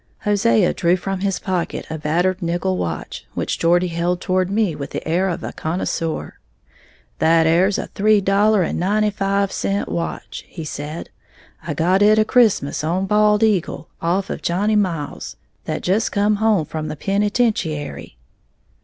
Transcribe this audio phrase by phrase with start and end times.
[0.21, 4.89] Hosea drew from his pocket a battered nickel watch, which Geordie held toward me with
[4.89, 6.39] the air of a connoisseur.
[7.19, 11.11] "That 'ere's a three dollar and ninety five cent watch," he said;
[11.61, 15.35] "I got it a Christmas on Bald Eagle, off of Johnny Miles,
[15.65, 18.17] that just come home from the Penitentiary."